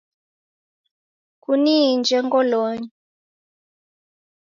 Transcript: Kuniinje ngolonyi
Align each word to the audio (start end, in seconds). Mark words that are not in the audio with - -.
Kuniinje 1.43 2.17
ngolonyi 2.25 2.87